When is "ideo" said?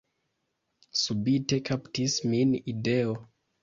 2.77-3.19